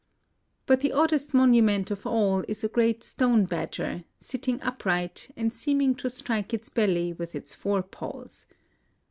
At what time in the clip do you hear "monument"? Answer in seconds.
1.31-1.91